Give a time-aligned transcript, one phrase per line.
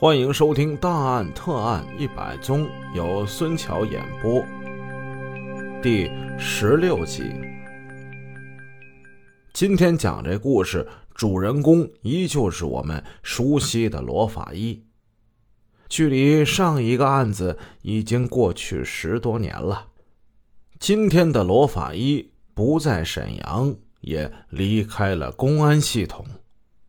[0.00, 2.64] 欢迎收听《大案特案一百宗》，
[2.94, 4.44] 由孙桥演播，
[5.82, 7.34] 第十六集。
[9.52, 14.84] 今天讲这故事，主人公依旧是我们熟悉的罗法医。
[15.88, 19.88] 距离上一个案子已经过去十多年了。
[20.78, 26.24] 今天的罗法医不在沈阳，也离开了公安系统。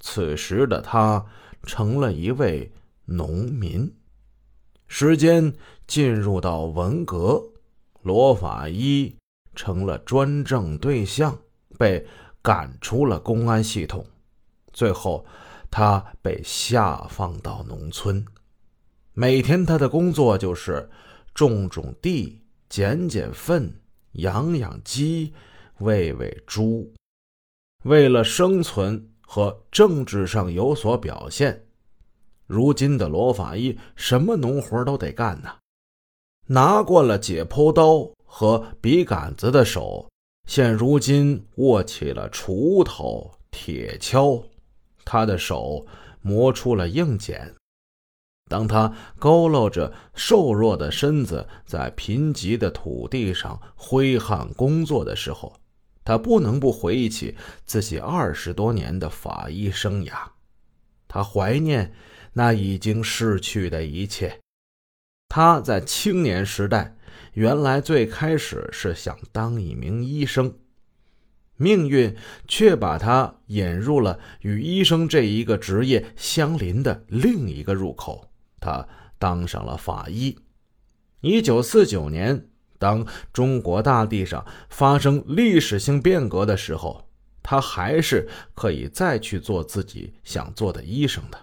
[0.00, 1.24] 此时的他
[1.62, 2.70] 成了一位。
[3.12, 3.92] 农民，
[4.86, 5.52] 时间
[5.84, 7.42] 进入到文革，
[8.02, 9.16] 罗法医
[9.52, 11.36] 成了专政对象，
[11.76, 12.06] 被
[12.40, 14.06] 赶出了公安系统。
[14.72, 15.26] 最后，
[15.72, 18.24] 他被下放到农村，
[19.12, 20.88] 每天他的工作就是
[21.34, 23.74] 种种地、捡捡粪、
[24.12, 25.34] 养养鸡、
[25.78, 26.94] 喂喂猪。
[27.82, 31.66] 为了生存和政治上有所表现。
[32.50, 35.54] 如今的罗法医什么农活都得干呢，
[36.46, 40.10] 拿惯了解剖刀和笔杆子的手，
[40.48, 44.42] 现如今握起了锄头、铁锹，
[45.04, 45.86] 他的手
[46.22, 47.54] 磨出了硬茧。
[48.48, 55.54] 当他佝偻着瘦弱的身子在贫瘠的土地上挥汗工作的时候，
[56.02, 60.14] 他不能不回忆起自己二十多年的法医生涯，
[61.06, 61.94] 他怀念。
[62.32, 64.38] 那已经逝去的一切。
[65.28, 66.96] 他在青年时代，
[67.34, 70.54] 原来最开始是想当一名医生，
[71.56, 72.16] 命运
[72.48, 78.30] 却把他引入了与医生这一个职业相邻的另一个入口。
[78.60, 78.86] 他
[79.18, 80.36] 当上了法医。
[81.20, 87.08] 一九四九年，当中国大地上发生历史性变革的时候，
[87.42, 91.38] 他还是可以再去做自己想做的医生的。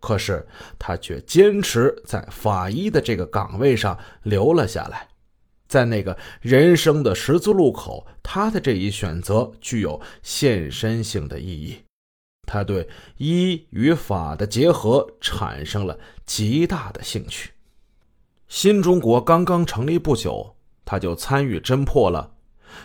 [0.00, 0.46] 可是
[0.78, 5.08] 他却坚持在法医的这个岗位上留了下来，
[5.66, 11.76] 在那个人生的十字路口，他的这一选择具有献身性的意义。
[12.46, 17.50] 他对医与法的结合产生了极大的兴趣。
[18.48, 22.32] 新中国刚刚成立不久，他就参与侦破了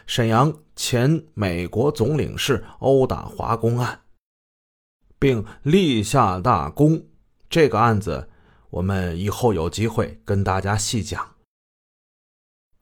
[0.06, 4.03] 沈阳前美国总领事殴打华工案。
[5.24, 7.06] 并立下大功。
[7.50, 8.28] 这个案子，
[8.72, 11.36] 我们以后有机会跟大家细讲。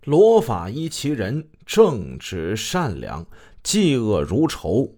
[0.05, 3.27] 罗法医其人正直善良，
[3.63, 4.97] 嫉恶如仇。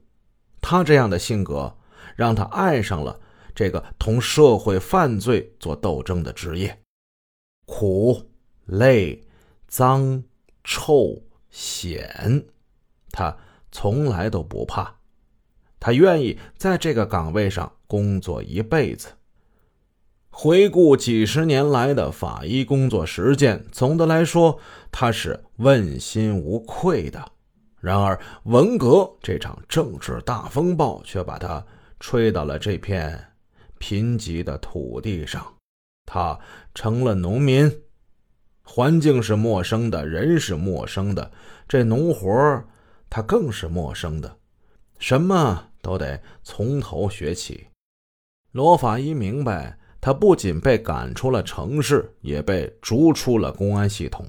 [0.61, 1.75] 他这样的性格，
[2.15, 3.19] 让他爱上了
[3.53, 6.79] 这个同社会犯罪做斗争的职业。
[7.65, 8.31] 苦、
[8.67, 9.21] 累、
[9.67, 10.23] 脏、
[10.63, 12.45] 臭、险，
[13.11, 13.35] 他
[13.69, 15.02] 从来都不怕。
[15.83, 19.09] 他愿意在这个岗位上工作一辈子。
[20.29, 24.57] 回顾几十年来的法医工作实践，总的来说，
[24.93, 27.21] 他是问心无愧的。
[27.81, 31.61] 然而，文革这场政治大风暴却把他
[31.99, 33.21] 吹到了这片
[33.77, 35.45] 贫瘠的土地上，
[36.05, 36.39] 他
[36.73, 37.69] 成了农民，
[38.63, 41.29] 环境是陌生的，人是陌生的，
[41.67, 42.63] 这农活
[43.09, 44.37] 他更是陌生的，
[44.97, 45.71] 什么？
[45.83, 47.67] 都得从头学起。
[48.53, 54.25] 罗法医明白，他不仅被赶出了城市，也被逐出了公安系统。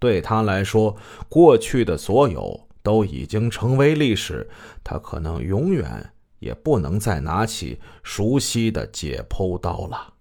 [0.00, 0.96] 对他来说，
[1.28, 4.50] 过去的所有都已经成为历史，
[4.82, 10.14] 他可能永远也不能再拿起熟悉的解剖刀了。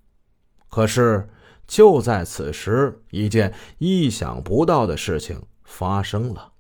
[0.70, 1.28] 可是，
[1.66, 6.54] 就在此时，一件意想不到的事情发生了。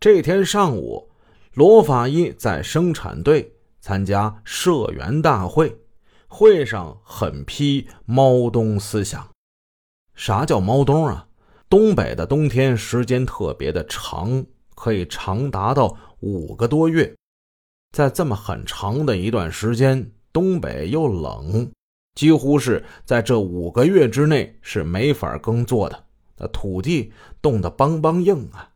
[0.00, 1.11] 这天上午。
[1.54, 5.76] 罗法医在生产队参加社员大会，
[6.26, 9.28] 会上狠批猫冬思想。
[10.14, 11.28] 啥叫猫冬啊？
[11.68, 14.42] 东北的冬天时间特别的长，
[14.74, 17.14] 可以长达到五个多月。
[17.94, 21.70] 在这么很长的一段时间，东北又冷，
[22.14, 26.04] 几乎是在这五个月之内是没法耕作的。
[26.38, 27.12] 那土地
[27.42, 28.71] 冻得梆梆硬啊！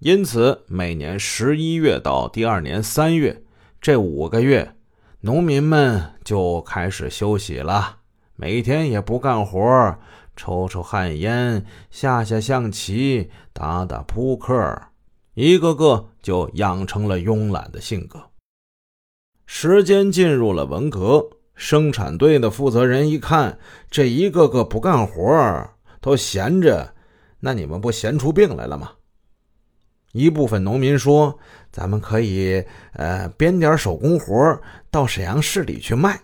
[0.00, 3.42] 因此，每年十一月到第二年三月
[3.80, 4.74] 这五个月，
[5.20, 8.00] 农民们就开始休息了，
[8.34, 9.98] 每天也不干活，
[10.36, 14.78] 抽抽旱烟，下下象棋，打打扑克，
[15.32, 18.22] 一个个就养成了慵懒的性格。
[19.46, 23.58] 时间进入了文革，生产队的负责人一看，
[23.90, 25.70] 这一个个不干活，
[26.02, 26.94] 都闲着，
[27.40, 28.92] 那你们不闲出病来了吗？
[30.16, 31.38] 一部分农民说
[31.70, 32.64] ：“咱们可以，
[32.94, 34.60] 呃，编点手工活
[34.90, 36.22] 到沈阳市里去卖。”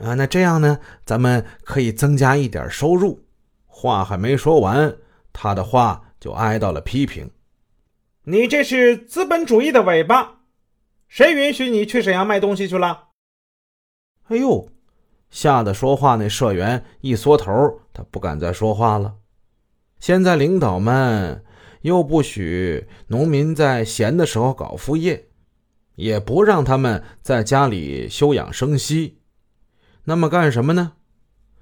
[0.00, 3.24] 啊，那这样呢，咱们可以增加一点收入。
[3.66, 4.96] 话还没说完，
[5.32, 7.30] 他的话就挨到了批评。
[8.24, 10.40] 你这是资本主义的尾巴，
[11.08, 13.08] 谁允许你去沈阳卖东西去了？
[14.28, 14.68] 哎呦，
[15.30, 17.52] 吓得说话那社员一缩头，
[17.92, 19.16] 他不敢再说话了。
[20.00, 21.43] 现在领导们
[21.84, 25.26] 又不许农民在闲的时候搞副业，
[25.96, 29.18] 也不让他们在家里休养生息。
[30.04, 30.92] 那么干什么呢？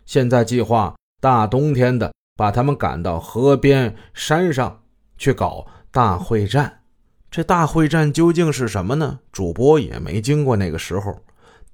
[0.07, 4.85] 现在计划大冬天的把他们赶到河边、山上
[5.19, 6.83] 去搞大会战。
[7.29, 9.19] 这大会战究竟是什么呢？
[9.33, 11.21] 主播也没经过那个时候，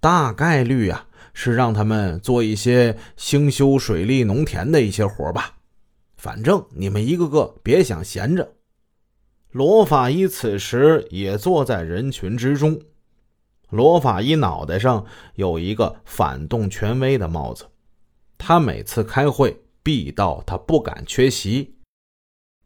[0.01, 5.57] 大概率啊是让他们做一些兴修水利、农田的一些活吧。
[6.29, 8.53] 反正你们一个个别想闲着。
[9.51, 12.79] 罗法医此时也坐在人群之中。
[13.71, 17.65] 罗法医脑袋上有一个反动权威的帽子，
[18.37, 21.75] 他每次开会必到，他不敢缺席。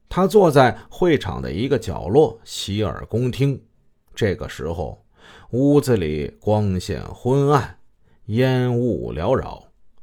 [0.09, 3.63] 他坐在会场的一个角落，洗耳恭听。
[4.13, 5.07] 这个时候，
[5.51, 7.79] 屋子里光线昏暗，
[8.25, 9.63] 烟雾缭绕，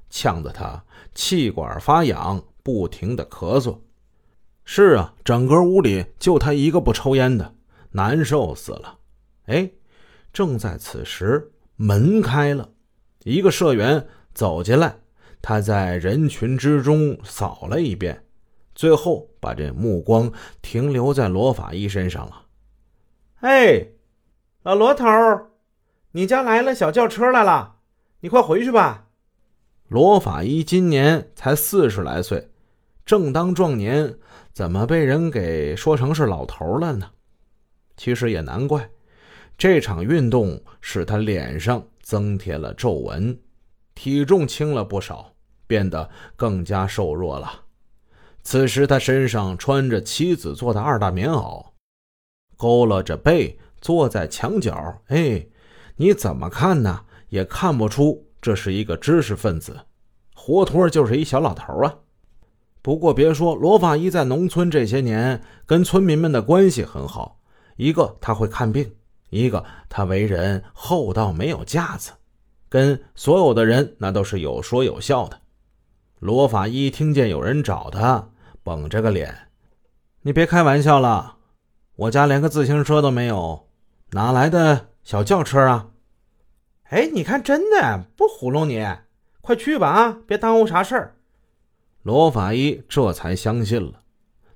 [0.10, 0.82] 呛得他
[1.14, 3.80] 气管发痒，不停的咳嗽。
[4.64, 7.56] 是啊，整个屋里就他一个不抽烟的，
[7.92, 9.00] 难受死了。
[9.46, 9.72] 哎。
[10.32, 12.70] 正在此时，门开了，
[13.24, 15.00] 一个社员走进来。
[15.42, 18.26] 他在人群之中扫了一遍，
[18.76, 22.46] 最后把这目光停留在罗法医身上了。
[23.40, 23.88] 哎，
[24.62, 25.08] 老罗头，
[26.12, 27.78] 你家来了小轿车来了，
[28.20, 29.09] 你快回去吧。
[29.90, 32.52] 罗法医今年才四十来岁，
[33.08, 34.20] 正当壮年，
[34.54, 37.10] 怎么被人给说成是老头了呢？
[37.98, 38.88] 其实也难怪。
[39.58, 43.40] 这场运动使他脸上增添了皱纹，
[43.96, 45.34] 体重轻了不少，
[45.66, 47.52] 变得更加瘦弱了。
[48.44, 51.66] 此时他身上穿着妻子做的二大棉袄，
[52.60, 55.02] 佝偻着背坐在墙角。
[55.08, 55.48] 哎，
[55.96, 57.06] 你怎么看呢？
[57.30, 59.80] 也看不出这是一个知识分子，
[60.34, 61.96] 活脱就是一小老头啊。
[62.82, 67.40] 不过别说罗法医在农村这些年，跟村民们的关系很好。
[67.76, 68.96] 一个他会看病。
[69.30, 72.14] 一个，他为人厚道，没有架子，
[72.68, 75.40] 跟所有的人那都是有说有笑的。
[76.18, 78.30] 罗法医听见有人找他，
[78.64, 79.50] 绷着个脸
[80.24, 81.36] ：“你别开玩笑了，
[81.96, 83.68] 我家连个自行车都没有，
[84.14, 85.90] 哪来的小轿车啊？”
[86.90, 88.84] 哎，你看，真的不糊弄你，
[89.42, 91.16] 快去吧啊，别耽误啥事儿。
[92.02, 94.02] 罗法医这才相信了，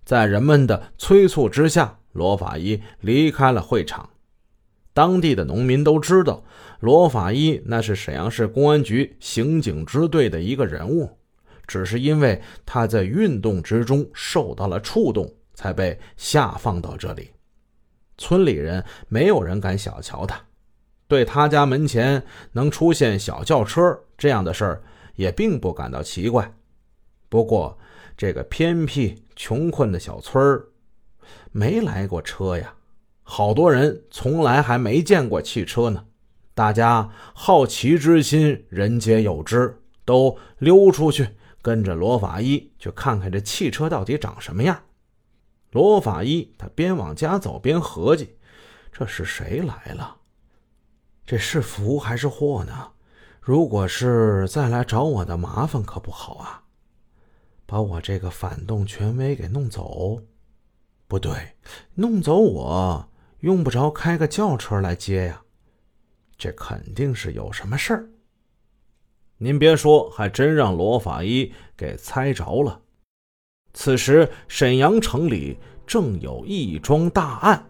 [0.03, 4.09] 在人们的催促之下，罗法医离开了会场。
[4.93, 6.43] 当地的农民都知道，
[6.79, 11.17] 罗法医那是沈阳市公安局刑警支队的一个人物，
[11.67, 17.29] 只是因为他在运动之中受到了触动，才被下放到这里。
[18.17, 20.39] 村里人没有人敢小瞧他，
[21.13, 22.23] 对他家门前
[22.53, 24.81] 能出现小轿车这样的事儿，
[25.15, 26.51] 也并不感到奇怪。
[27.29, 27.77] 不过，
[28.17, 30.69] 这个偏僻穷困的小村儿，
[31.51, 32.73] 没来过车呀。
[33.21, 36.03] 好多人从来还没见过汽车呢，
[36.55, 41.27] 大家好奇之心人皆有之，都溜出去
[41.61, 44.81] 跟着罗法医去看看这汽车到底长什么样。
[45.69, 48.35] 罗法医他边往家走边合计：
[48.91, 50.17] 这是谁来了？
[51.25, 52.91] 这是福还是祸呢？
[53.39, 56.63] 如果是再来找我的麻烦，可不好啊！
[57.65, 60.21] 把我这个反动权威给弄走，
[61.07, 61.55] 不对，
[61.95, 63.09] 弄走我。
[63.39, 65.41] 用不着开个轿车来接呀，
[66.37, 68.09] 这肯定是有什么事儿。
[69.37, 72.79] 您别说，还真让罗法医给猜着了。
[73.73, 77.65] 此时，沈阳城里正有一桩大案，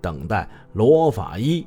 [0.00, 1.66] 等待罗法医